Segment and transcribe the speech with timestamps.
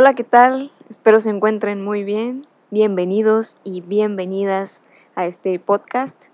[0.00, 0.70] Hola, ¿qué tal?
[0.88, 2.46] Espero se encuentren muy bien.
[2.70, 4.80] Bienvenidos y bienvenidas
[5.16, 6.26] a este podcast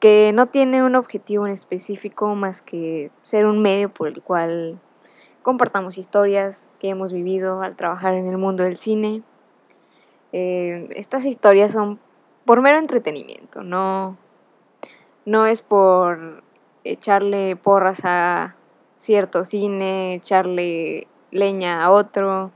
[0.00, 4.80] que no tiene un objetivo en específico más que ser un medio por el cual
[5.42, 9.22] compartamos historias que hemos vivido al trabajar en el mundo del cine.
[10.32, 12.00] Eh, estas historias son
[12.44, 14.16] por mero entretenimiento, no,
[15.24, 16.42] no es por
[16.82, 18.56] echarle porras a
[18.96, 22.50] cierto cine, echarle leña a otro.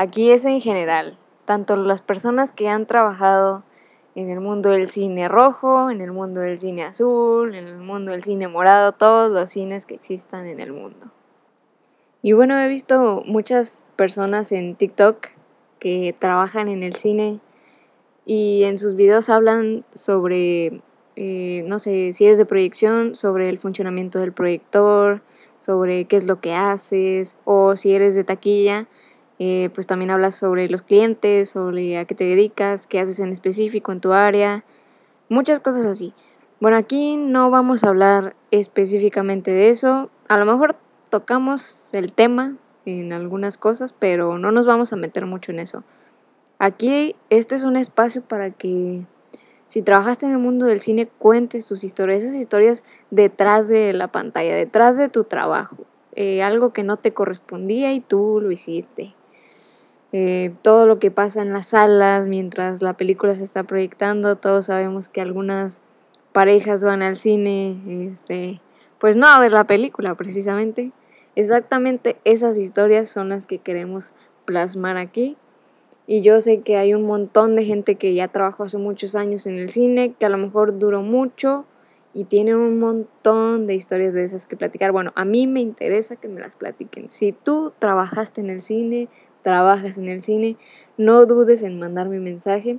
[0.00, 3.64] Aquí es en general, tanto las personas que han trabajado
[4.14, 8.12] en el mundo del cine rojo, en el mundo del cine azul, en el mundo
[8.12, 11.10] del cine morado, todos los cines que existan en el mundo.
[12.22, 15.30] Y bueno, he visto muchas personas en TikTok
[15.80, 17.40] que trabajan en el cine
[18.24, 20.80] y en sus videos hablan sobre,
[21.16, 25.22] eh, no sé, si es de proyección, sobre el funcionamiento del proyector,
[25.58, 28.86] sobre qué es lo que haces, o si eres de taquilla,
[29.38, 33.30] eh, pues también hablas sobre los clientes, sobre a qué te dedicas, qué haces en
[33.30, 34.64] específico en tu área,
[35.28, 36.14] muchas cosas así.
[36.60, 40.76] Bueno, aquí no vamos a hablar específicamente de eso, a lo mejor
[41.08, 45.84] tocamos el tema en algunas cosas, pero no nos vamos a meter mucho en eso.
[46.58, 49.06] Aquí este es un espacio para que
[49.68, 54.08] si trabajaste en el mundo del cine, cuentes tus historias, esas historias detrás de la
[54.08, 55.76] pantalla, detrás de tu trabajo,
[56.16, 59.14] eh, algo que no te correspondía y tú lo hiciste.
[60.12, 64.66] Eh, todo lo que pasa en las salas mientras la película se está proyectando, todos
[64.66, 65.82] sabemos que algunas
[66.32, 68.60] parejas van al cine, este,
[68.98, 70.92] pues no a ver la película precisamente.
[71.36, 75.36] Exactamente esas historias son las que queremos plasmar aquí
[76.10, 79.46] y yo sé que hay un montón de gente que ya trabajó hace muchos años
[79.46, 81.66] en el cine, que a lo mejor duró mucho
[82.14, 84.90] y tienen un montón de historias de esas que platicar.
[84.90, 87.10] Bueno, a mí me interesa que me las platiquen.
[87.10, 89.10] Si tú trabajaste en el cine,
[89.42, 90.56] trabajas en el cine,
[90.96, 92.78] no dudes en mandar mi mensaje,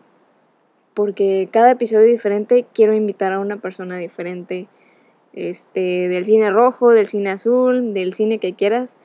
[0.94, 4.68] porque cada episodio diferente quiero invitar a una persona diferente,
[5.34, 8.98] este, del cine rojo, del cine azul, del cine que quieras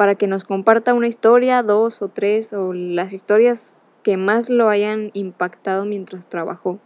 [0.00, 4.70] para que nos comparta una historia, dos o tres, o las historias que más lo
[4.70, 6.78] hayan impactado mientras trabajó.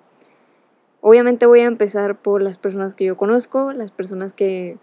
[1.00, 4.78] Obviamente voy a empezar por las personas que yo conozco, las personas que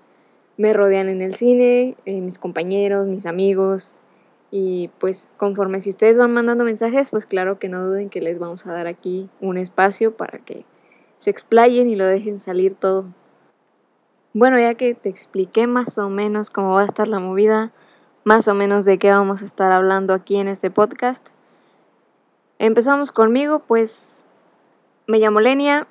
[0.56, 4.01] me rodean en el cine, eh, mis compañeros, mis amigos.
[4.52, 8.38] Y pues conforme si ustedes van mandando mensajes, pues claro que no duden que les
[8.38, 10.66] vamos a dar aquí un espacio para que
[11.16, 13.06] se explayen y lo dejen salir todo.
[14.34, 17.72] Bueno, ya que te expliqué más o menos cómo va a estar la movida,
[18.24, 21.30] más o menos de qué vamos a estar hablando aquí en este podcast.
[22.60, 24.26] Empezamos conmigo, pues
[25.08, 25.88] me llamo Lenia.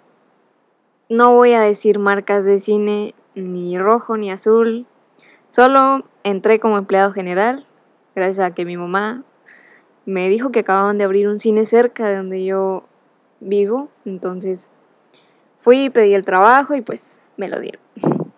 [1.08, 4.86] No voy a decir marcas de cine ni rojo ni azul.
[5.48, 7.66] Solo entré como empleado general,
[8.14, 9.24] gracias a que mi mamá
[10.06, 12.84] me dijo que acababan de abrir un cine cerca de donde yo
[13.40, 13.88] vivo.
[14.04, 14.70] Entonces
[15.58, 17.80] fui, pedí el trabajo y pues me lo dieron.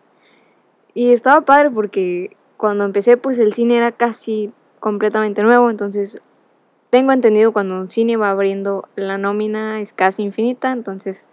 [0.94, 6.20] Y estaba padre porque cuando empecé pues el cine era casi completamente nuevo, entonces
[6.90, 11.28] tengo entendido cuando un cine va abriendo la nómina es casi infinita, entonces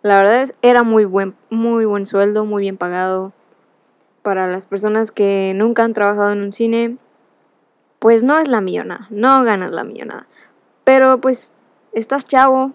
[0.00, 3.32] la verdad es, era muy buen, muy buen sueldo, muy bien pagado.
[4.22, 6.96] Para las personas que nunca han trabajado en un cine,
[8.04, 10.26] pues no es la millonada, no ganas la millonada.
[10.84, 11.56] Pero pues
[11.94, 12.74] estás chavo,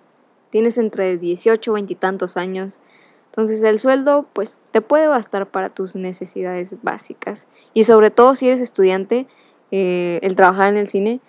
[0.49, 2.81] tienes entre 18 y 20 y tantos años,
[3.27, 7.47] entonces el sueldo pues te puede bastar para tus necesidades básicas.
[7.75, 9.27] Y sobre todo si eres estudiante,
[9.69, 11.21] eh, el trabajar en el cine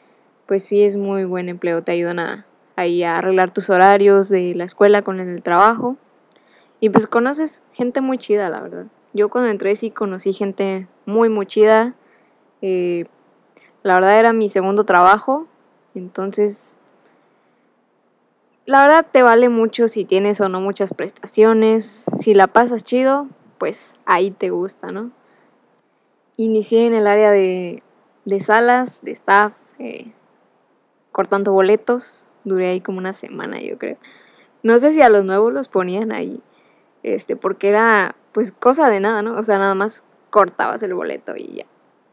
[0.47, 1.83] pues sí es muy buen empleo.
[1.83, 2.47] Te ayudan a,
[2.77, 5.99] a arreglar tus horarios de la escuela con el trabajo.
[6.81, 8.87] Y pues conoces gente muy chida, la verdad.
[9.13, 11.97] Yo cuando entré sí conocí gente muy, muy chida.
[12.63, 13.05] Eh,
[13.83, 15.47] la verdad era mi segundo trabajo.
[15.95, 16.77] Entonces
[18.71, 22.07] la verdad te vale mucho si tienes o no muchas prestaciones.
[22.19, 23.27] Si la pasas chido,
[23.59, 25.11] pues ahí te gusta, ¿no?
[26.37, 27.83] Inicié en el área de,
[28.39, 30.13] salas, de staff, eh,
[31.11, 32.29] cortando boletos.
[32.45, 33.99] Duré ahí como una semana, yo creo.
[34.63, 36.41] No sé si a los nuevos los ponían ahí,
[37.03, 39.37] este, porque era pues cosa de nada, ¿no?
[39.37, 41.67] O sea, nada más cortabas el boleto y ya.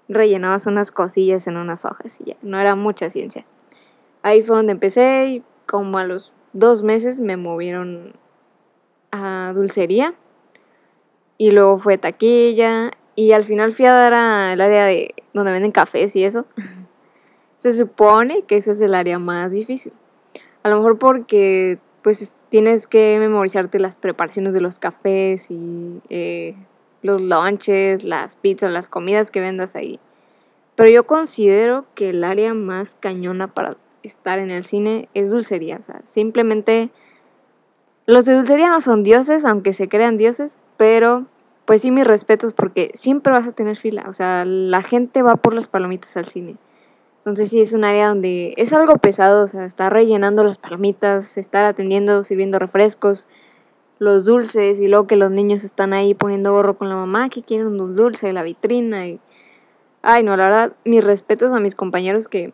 [0.09, 2.37] Rellenabas unas cosillas en unas hojas y ya.
[2.41, 3.45] No era mucha ciencia.
[4.23, 8.13] Ahí fue donde empecé y como a los dos meses me movieron
[9.11, 10.15] a dulcería
[11.37, 15.71] y luego fue taquilla y al final fui a dar al área de donde venden
[15.71, 16.45] cafés y eso.
[17.57, 19.93] Se supone que ese es el área más difícil.
[20.63, 26.55] A lo mejor porque pues tienes que memorizarte las preparaciones de los cafés y eh,
[27.07, 29.99] los lunches, las pizzas, las comidas que vendas ahí.
[30.75, 35.77] Pero yo considero que el área más cañona para estar en el cine es dulcería.
[35.77, 36.91] O sea, simplemente
[38.05, 41.25] los de dulcería no son dioses, aunque se crean dioses, pero
[41.65, 44.05] pues sí mis respetos porque siempre vas a tener fila.
[44.07, 46.57] O sea, la gente va por las palomitas al cine.
[47.19, 51.37] Entonces sí es un área donde es algo pesado, o sea, estar rellenando las palomitas,
[51.37, 53.27] estar atendiendo, sirviendo refrescos,
[53.99, 57.43] los dulces y luego que los niños están ahí poniendo gorro con la mamá que
[57.43, 59.19] quieren un dulce de la vitrina y
[60.01, 62.53] ay no la verdad mis respetos a mis compañeros que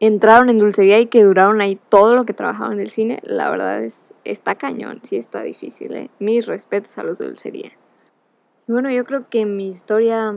[0.00, 3.50] entraron en dulcería y que duraron ahí todo lo que trabajaban en el cine la
[3.50, 6.10] verdad es está cañón sí está difícil ¿eh?
[6.20, 7.72] mis respetos a los dulcería
[8.68, 10.36] bueno yo creo que mi historia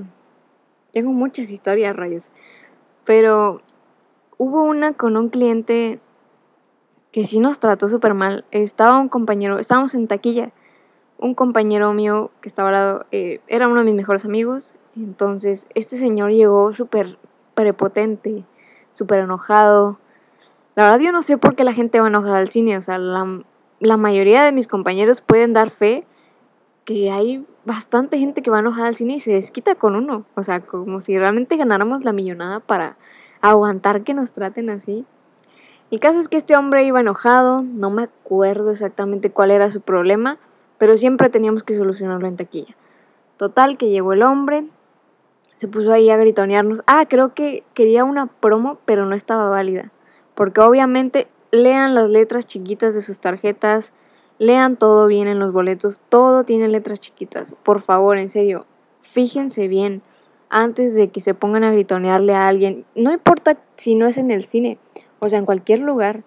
[0.92, 2.32] tengo muchas historias rayos
[3.06, 3.62] pero
[4.38, 6.00] hubo una con un cliente
[7.12, 8.46] que sí nos trató súper mal.
[8.52, 10.52] Estaba un compañero, estábamos en taquilla,
[11.18, 15.68] un compañero mío que estaba al lado, eh, era uno de mis mejores amigos, entonces
[15.76, 17.18] este señor llegó súper
[17.54, 18.46] prepotente,
[18.92, 20.00] súper enojado.
[20.76, 22.98] La verdad yo no sé por qué la gente va enojada al cine, o sea,
[22.98, 23.44] la,
[23.80, 26.08] la mayoría de mis compañeros pueden dar fe
[26.86, 30.44] que hay bastante gente que va enojada al cine y se desquita con uno, o
[30.44, 32.98] sea, como si realmente ganáramos la millonada para
[33.42, 35.06] aguantar que nos traten así.
[35.92, 39.82] El caso es que este hombre iba enojado, no me acuerdo exactamente cuál era su
[39.82, 40.40] problema,
[40.78, 42.78] pero siempre teníamos que solucionarlo en taquilla.
[43.36, 44.66] Total, que llegó el hombre,
[45.54, 46.82] se puso ahí a gritonearnos.
[46.88, 49.92] Ah, creo que quería una promo, pero no estaba válida.
[50.34, 53.92] Porque obviamente lean las letras chiquitas de sus tarjetas,
[54.38, 57.56] lean todo bien en los boletos, todo tiene letras chiquitas.
[57.64, 58.66] Por favor, en serio,
[59.02, 60.04] fíjense bien
[60.50, 62.86] antes de que se pongan a gritonearle a alguien.
[62.96, 64.80] No importa si no es en el cine
[65.24, 66.24] o sea, en cualquier lugar,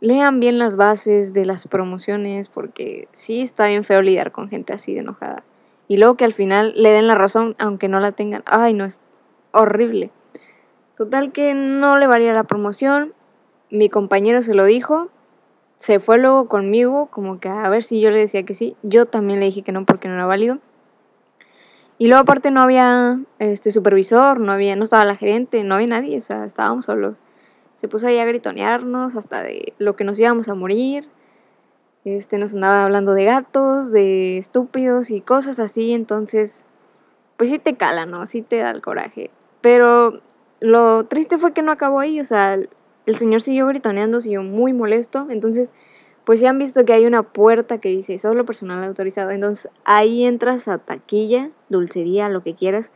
[0.00, 4.72] lean bien las bases de las promociones porque sí está bien feo lidiar con gente
[4.72, 5.44] así de enojada.
[5.86, 8.42] Y luego que al final le den la razón aunque no la tengan.
[8.46, 9.00] Ay, no, es
[9.52, 10.10] horrible.
[10.96, 13.14] Total que no le varía la promoción.
[13.70, 15.10] Mi compañero se lo dijo.
[15.76, 18.76] Se fue luego conmigo, como que a ver si yo le decía que sí.
[18.82, 20.58] Yo también le dije que no porque no era válido.
[21.98, 25.86] Y luego aparte no había este supervisor, no había, no estaba la gerente, no había
[25.86, 27.20] nadie, o sea, estábamos solos
[27.74, 31.08] se puso ahí a gritonearnos hasta de lo que nos íbamos a morir.
[32.04, 36.66] Este nos andaba hablando de gatos, de estúpidos y cosas así, entonces
[37.36, 38.26] pues sí te cala, ¿no?
[38.26, 39.30] Sí te da el coraje.
[39.60, 40.20] Pero
[40.60, 44.72] lo triste fue que no acabó ahí, o sea, el señor siguió gritoneando, siguió muy
[44.72, 45.74] molesto, entonces
[46.24, 50.24] pues ya han visto que hay una puerta que dice solo personal autorizado, entonces ahí
[50.24, 52.92] entras a taquilla, dulcería, lo que quieras,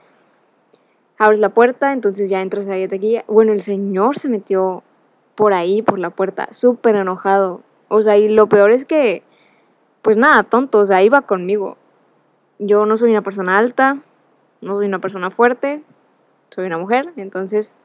[1.19, 3.25] abres la puerta, entonces ya entras ahí a taquilla.
[3.27, 4.83] Bueno, el señor se metió
[5.35, 7.63] por ahí, por la puerta, súper enojado.
[7.89, 9.23] O sea, y lo peor es que,
[10.03, 11.77] pues nada, tonto, o sea, iba conmigo.
[12.59, 14.03] Yo no soy una persona alta,
[14.61, 15.83] no soy una persona fuerte,
[16.51, 17.77] soy una mujer, entonces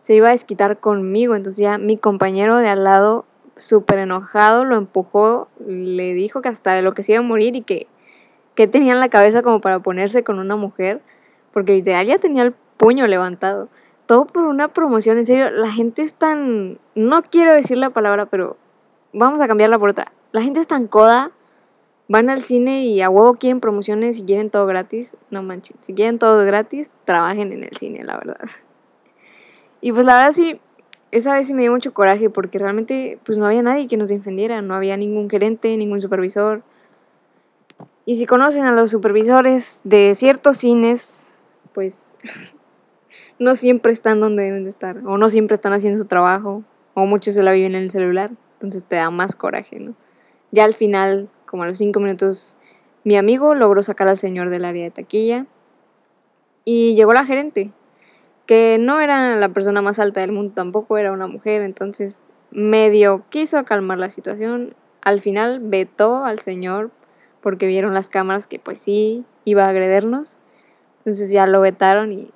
[0.00, 1.34] se iba a desquitar conmigo.
[1.34, 3.24] Entonces ya mi compañero de al lado,
[3.56, 7.56] súper enojado, lo empujó, le dijo que hasta de lo que se iba a morir
[7.56, 7.86] y que,
[8.54, 11.00] que tenía en la cabeza como para ponerse con una mujer
[11.54, 13.68] porque literal ya tenía el puño levantado.
[14.06, 16.78] Todo por una promoción, en serio, la gente es tan...
[16.96, 18.58] No quiero decir la palabra, pero
[19.12, 20.12] vamos a cambiarla por otra.
[20.32, 21.30] La gente es tan coda,
[22.08, 25.16] van al cine y a huevo quieren promociones y quieren todo gratis.
[25.30, 28.40] No manches, si quieren todo gratis, trabajen en el cine, la verdad.
[29.80, 30.60] Y pues la verdad sí,
[31.12, 34.08] esa vez sí me dio mucho coraje porque realmente pues no había nadie que nos
[34.08, 36.64] defendiera, no había ningún gerente, ningún supervisor.
[38.06, 41.30] Y si conocen a los supervisores de ciertos cines,
[41.74, 42.14] pues
[43.38, 46.64] no siempre están donde deben de estar, o no siempre están haciendo su trabajo,
[46.94, 49.94] o muchos se la viven en el celular, entonces te da más coraje, ¿no?
[50.52, 52.56] Ya al final, como a los cinco minutos,
[53.02, 55.46] mi amigo logró sacar al señor del área de taquilla
[56.64, 57.72] y llegó la gerente,
[58.46, 63.24] que no era la persona más alta del mundo, tampoco era una mujer, entonces medio
[63.30, 66.90] quiso calmar la situación, al final vetó al señor
[67.40, 70.38] porque vieron las cámaras que pues sí iba a agredernos
[71.04, 72.32] entonces ya lo vetaron y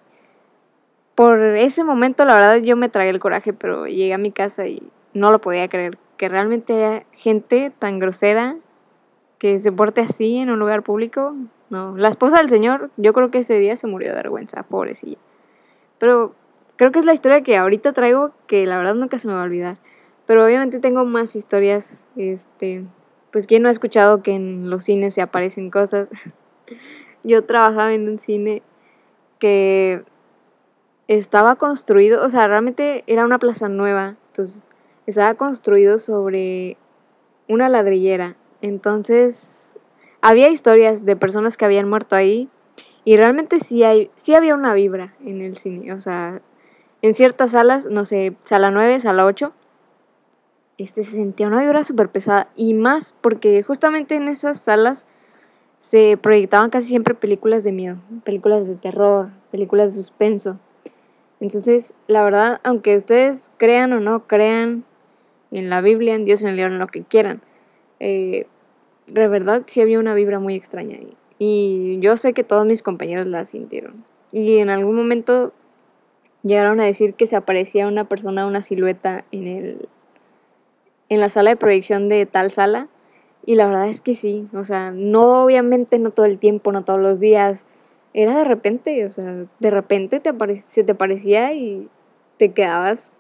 [1.15, 4.69] por ese momento la verdad yo me tragué el coraje, pero llegué a mi casa
[4.69, 5.99] y no lo podía creer.
[6.17, 8.57] Que realmente haya gente tan grosera
[9.39, 11.35] que se porte así en un lugar público.
[11.71, 15.19] No, la esposa del señor, yo creo que ese día se murió de vergüenza, pobrecilla.
[15.99, 16.37] Pero
[16.77, 19.41] creo que es la historia que ahorita traigo que la verdad nunca se me va
[19.41, 19.79] a olvidar.
[20.25, 22.85] Pero obviamente tengo más historias, este,
[23.33, 26.09] pues quién no ha escuchado que en los cines se aparecen cosas.
[27.25, 28.63] yo trabajaba en un cine
[29.39, 30.05] que
[31.09, 34.67] estaba construido, o sea, realmente era una plaza nueva, entonces
[35.07, 36.77] estaba construido sobre
[37.49, 38.37] una ladrillera.
[38.61, 39.75] Entonces,
[40.21, 42.49] había historias de personas que habían muerto ahí
[43.05, 45.95] Y realmente sí, hay, sí había una vibra en el cine.
[45.95, 46.43] O sea,
[47.01, 49.53] en ciertas salas, no sé, sala 9, sala 8,
[50.77, 52.51] este, se sentía una vibra súper pesada.
[52.55, 55.07] Y más porque justamente en esas salas
[55.79, 60.59] se proyectaban casi siempre películas de miedo, películas de terror, películas de suspenso.
[61.41, 64.85] Entonces, la verdad, aunque ustedes crean o no crean
[65.51, 67.43] en la Biblia, en Dios, en el libro, en lo que quieran,
[68.01, 68.47] eh,
[69.07, 71.17] verdad sí había una vibra muy extraña ahí.
[71.39, 74.05] Y yo sé que todos mis compañeros la sintieron.
[74.33, 75.53] Y en algún momento
[76.43, 79.89] llegaron a decir que se aparecía una persona, una silueta en el
[81.09, 82.89] en la sala de proyección de tal sala.
[83.49, 86.85] Y la verdad es que sí, o sea, no obviamente no todo el tiempo, no
[86.85, 87.67] todos los días.
[88.13, 91.89] Era de repente, o sea, de repente te se te parecía y
[92.37, 93.15] te quedabas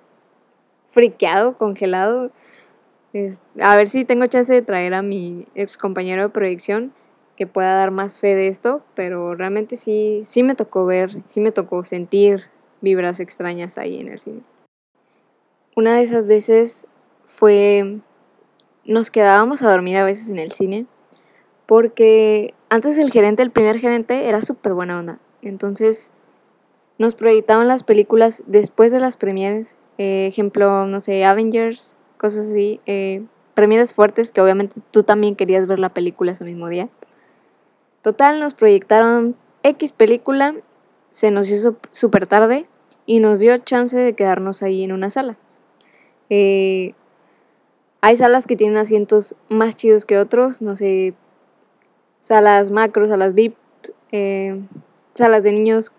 [0.89, 2.31] friqueado, congelado.
[3.59, 6.93] a ver si tengo chance de traer a mi ex compañero de proyección
[7.35, 11.41] que pueda dar más fe de esto, pero realmente sí, sí me tocó ver, sí
[11.41, 12.45] me tocó sentir
[12.83, 14.43] vibras extrañas ahí en el cine.
[15.75, 16.87] Una de esas veces
[17.25, 18.03] fue,
[18.89, 20.87] nos quedábamos a dormir a veces en el cine,
[21.67, 25.21] porque antes el gerente, el primer gerente, era súper buena onda.
[25.43, 26.11] Entonces
[26.97, 32.81] nos proyectaban las películas después de las premieres, eh, ejemplo, no sé, Avengers, cosas así,
[32.87, 33.23] eh,
[33.95, 36.89] fuertes que obviamente tú también querías ver la película ese mismo día.
[38.03, 40.55] Total, nos proyectaron X película,
[41.11, 42.67] se nos hizo súper tarde
[43.05, 45.37] y nos dio chance de quedarnos ahí en una sala.
[46.31, 46.95] Eh,
[48.01, 51.15] hay salas que tienen asientos más chidos que otros, no sé,
[52.21, 53.57] salas macros, salas VIP,
[54.13, 54.61] eh,
[55.15, 55.93] salas de niños.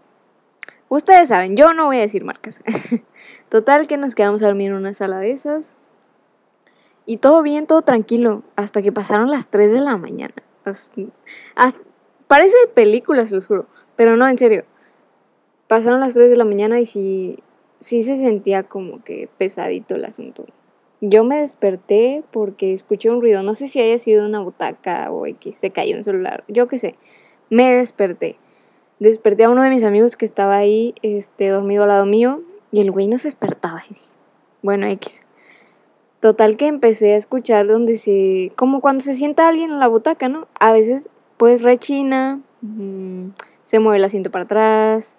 [0.88, 2.62] Ustedes saben, yo no voy a decir marcas.
[3.50, 5.76] Total que nos quedamos a dormir en una sala de esas.
[7.06, 10.34] Y todo bien, todo tranquilo, hasta que pasaron las 3 de la mañana.
[12.28, 14.64] parece de películas, lo juro, pero no, en serio.
[15.68, 17.40] Pasaron las 3 de la mañana y sí,
[17.80, 20.46] sí se sentía como que pesadito el asunto.
[21.02, 25.26] Yo me desperté porque escuché un ruido, no sé si haya sido una butaca o
[25.26, 26.96] X, se cayó un celular, yo qué sé.
[27.50, 28.38] Me desperté.
[29.00, 32.42] Desperté a uno de mis amigos que estaba ahí, este, dormido al lado mío,
[32.72, 33.82] y el güey no se despertaba.
[34.62, 35.24] Bueno, X.
[36.20, 38.52] Total que empecé a escuchar donde se...
[38.58, 40.50] como cuando se sienta alguien en la butaca, ¿no?
[40.60, 43.30] A veces pues rechina, mm,
[43.64, 45.18] se mueve el asiento para atrás,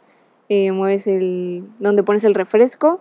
[0.50, 1.64] eh, mueves el...
[1.78, 3.00] donde pones el refresco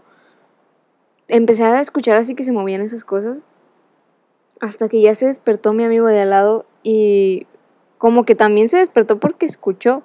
[1.29, 3.39] empecé a escuchar así que se movían esas cosas.
[4.59, 7.47] Hasta que ya se despertó mi amigo de al lado y
[7.97, 10.03] como que también se despertó porque escuchó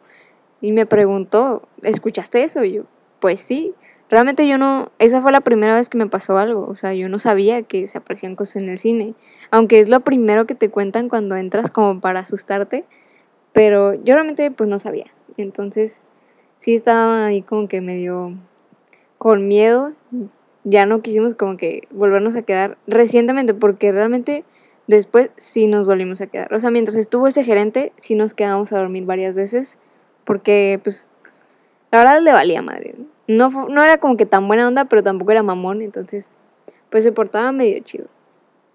[0.61, 2.63] y me preguntó, ¿escuchaste eso?
[2.65, 2.83] Y yo,
[3.21, 3.75] pues sí.
[4.11, 7.09] Realmente yo no, esa fue la primera vez que me pasó algo, o sea, yo
[7.09, 9.15] no sabía que se aparecían cosas en el cine,
[9.51, 12.85] aunque es lo primero que te cuentan cuando entras como para asustarte,
[13.53, 15.07] pero yo realmente pues no sabía.
[15.39, 16.03] Entonces,
[16.59, 18.35] sí estaba ahí como que medio
[19.17, 19.95] con miedo,
[20.65, 24.45] ya no quisimos como que volvernos a quedar recientemente porque realmente
[24.87, 26.53] después sí nos volvimos a quedar.
[26.53, 29.79] O sea, mientras estuvo ese gerente, sí nos quedamos a dormir varias veces
[30.25, 31.09] porque pues
[31.93, 32.95] la verdad le valía madre.
[33.29, 36.33] No, no era como que tan buena onda, pero tampoco era mamón, entonces
[36.91, 38.09] pues se portaba medio chido.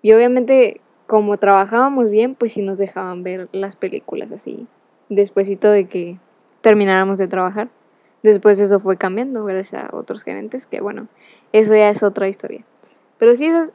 [0.01, 4.67] Y obviamente como trabajábamos bien, pues sí nos dejaban ver las películas así,
[5.09, 6.19] despuésito de que
[6.61, 7.69] termináramos de trabajar.
[8.23, 11.07] Después eso fue cambiando gracias a otros gerentes, que bueno,
[11.53, 12.65] eso ya es otra historia.
[13.17, 13.73] Pero sí esas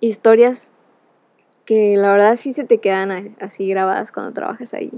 [0.00, 0.70] historias
[1.64, 4.92] que la verdad sí se te quedan así grabadas cuando trabajas ahí.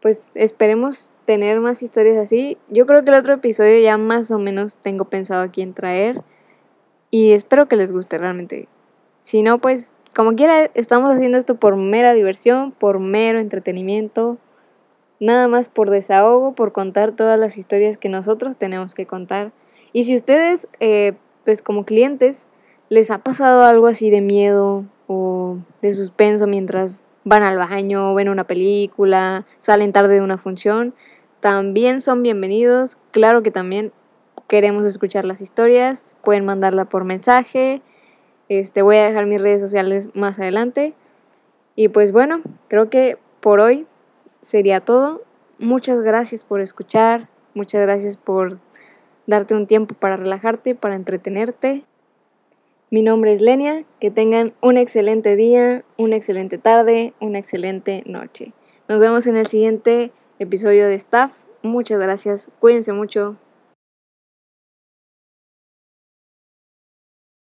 [0.00, 2.56] Pues esperemos tener más historias así.
[2.68, 6.22] Yo creo que el otro episodio ya más o menos tengo pensado a quién traer.
[7.10, 8.68] Y espero que les guste realmente.
[9.22, 14.38] Si no, pues como quiera, estamos haciendo esto por mera diversión, por mero entretenimiento
[15.20, 19.52] nada más por desahogo, por contar todas las historias que nosotros tenemos que contar.
[19.92, 22.46] Y si ustedes, eh, pues como clientes,
[22.88, 28.28] les ha pasado algo así de miedo o de suspenso mientras van al baño, ven
[28.28, 30.94] una película, salen tarde de una función,
[31.40, 32.96] también son bienvenidos.
[33.10, 33.92] Claro que también
[34.48, 37.82] queremos escuchar las historias, pueden mandarla por mensaje.
[38.48, 40.94] Este, voy a dejar mis redes sociales más adelante.
[41.76, 43.86] Y pues bueno, creo que por hoy
[44.48, 45.22] sería todo.
[45.58, 48.58] Muchas gracias por escuchar, muchas gracias por
[49.26, 51.84] darte un tiempo para relajarte, para entretenerte.
[52.90, 58.54] Mi nombre es Lenia, que tengan un excelente día, una excelente tarde, una excelente noche.
[58.88, 61.32] Nos vemos en el siguiente episodio de Staff.
[61.62, 63.36] Muchas gracias, cuídense mucho.